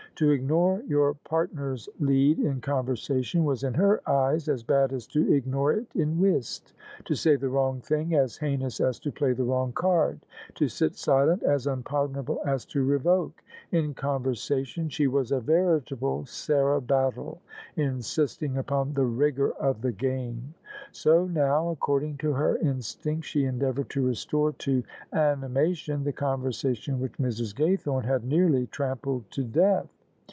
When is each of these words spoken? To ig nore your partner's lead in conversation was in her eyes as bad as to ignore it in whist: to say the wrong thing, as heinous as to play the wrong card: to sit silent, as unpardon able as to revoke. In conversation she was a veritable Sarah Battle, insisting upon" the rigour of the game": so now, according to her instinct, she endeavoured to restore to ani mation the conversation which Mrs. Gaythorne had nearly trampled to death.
To 0.15 0.29
ig 0.29 0.43
nore 0.47 0.83
your 0.87 1.15
partner's 1.15 1.89
lead 1.99 2.37
in 2.37 2.61
conversation 2.61 3.43
was 3.43 3.63
in 3.63 3.73
her 3.73 4.07
eyes 4.07 4.47
as 4.49 4.61
bad 4.61 4.93
as 4.93 5.07
to 5.07 5.33
ignore 5.33 5.73
it 5.73 5.87
in 5.95 6.19
whist: 6.19 6.73
to 7.05 7.15
say 7.15 7.37
the 7.37 7.49
wrong 7.49 7.81
thing, 7.81 8.13
as 8.13 8.37
heinous 8.37 8.79
as 8.79 8.99
to 8.99 9.11
play 9.11 9.33
the 9.33 9.43
wrong 9.45 9.71
card: 9.71 10.19
to 10.55 10.67
sit 10.67 10.95
silent, 10.95 11.41
as 11.41 11.65
unpardon 11.65 12.17
able 12.17 12.39
as 12.45 12.65
to 12.67 12.85
revoke. 12.85 13.43
In 13.71 13.95
conversation 13.95 14.89
she 14.89 15.07
was 15.07 15.31
a 15.31 15.39
veritable 15.39 16.27
Sarah 16.27 16.81
Battle, 16.81 17.41
insisting 17.75 18.57
upon" 18.59 18.93
the 18.93 19.05
rigour 19.05 19.53
of 19.53 19.81
the 19.81 19.91
game": 19.93 20.53
so 20.91 21.25
now, 21.25 21.69
according 21.69 22.17
to 22.17 22.31
her 22.33 22.57
instinct, 22.59 23.25
she 23.25 23.45
endeavoured 23.45 23.89
to 23.89 24.05
restore 24.05 24.51
to 24.51 24.83
ani 25.13 25.47
mation 25.47 26.03
the 26.03 26.13
conversation 26.13 26.99
which 26.99 27.13
Mrs. 27.17 27.55
Gaythorne 27.55 28.05
had 28.05 28.23
nearly 28.23 28.67
trampled 28.67 29.23
to 29.31 29.43
death. 29.43 29.87